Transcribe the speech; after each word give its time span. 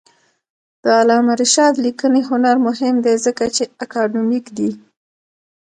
د 0.83 0.85
علامه 0.99 1.33
رشاد 1.41 1.73
لیکنی 1.85 2.21
هنر 2.29 2.55
مهم 2.67 2.95
دی 3.05 3.15
ځکه 3.25 3.45
چې 3.55 3.63
اکاډمیک 3.83 4.45
دی. 4.57 4.71